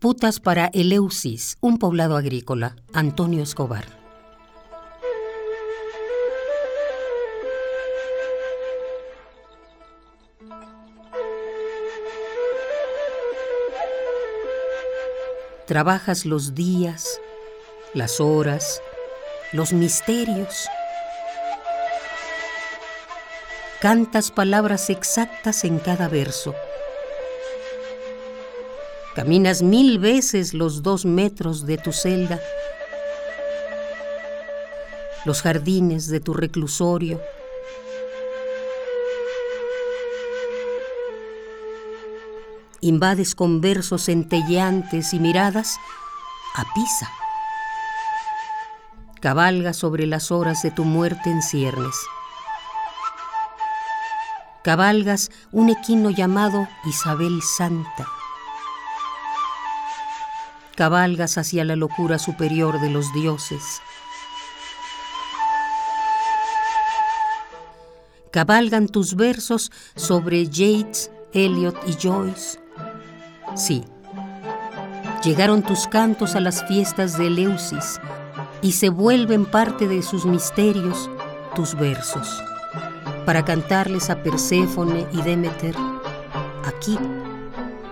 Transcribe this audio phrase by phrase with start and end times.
[0.00, 2.74] Putas para Eleusis, un poblado agrícola.
[2.94, 3.84] Antonio Escobar.
[15.66, 17.20] Trabajas los días,
[17.92, 18.80] las horas,
[19.52, 20.66] los misterios.
[23.82, 26.54] Cantas palabras exactas en cada verso
[29.14, 32.38] Caminas mil veces los dos metros de tu celda,
[35.24, 37.20] los jardines de tu reclusorio.
[42.82, 45.76] Invades con versos centelleantes y miradas
[46.54, 47.10] a Pisa.
[49.20, 51.96] Cabalgas sobre las horas de tu muerte en ciernes.
[54.62, 58.06] Cabalgas un equino llamado Isabel Santa
[60.80, 63.82] cabalgas hacia la locura superior de los dioses.
[68.30, 72.58] Cabalgan tus versos sobre Yates, Eliot y Joyce.
[73.56, 73.84] Sí,
[75.22, 78.00] llegaron tus cantos a las fiestas de Eleusis
[78.62, 81.10] y se vuelven parte de sus misterios
[81.54, 82.42] tus versos,
[83.26, 85.76] para cantarles a Perséfone y Demeter
[86.64, 86.98] aquí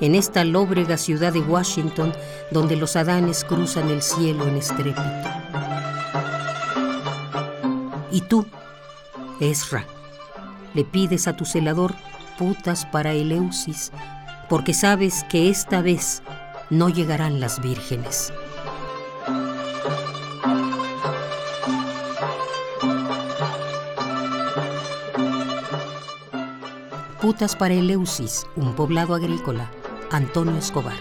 [0.00, 2.12] en esta lóbrega ciudad de Washington
[2.50, 5.02] donde los adanes cruzan el cielo en estrépito.
[8.10, 8.46] Y tú,
[9.40, 9.86] Ezra,
[10.74, 11.94] le pides a tu celador
[12.38, 13.92] putas para Eleusis,
[14.48, 16.22] porque sabes que esta vez
[16.70, 18.32] no llegarán las vírgenes.
[27.20, 29.70] Putas para Eleusis, un poblado agrícola
[30.10, 30.98] Antonio Escobar.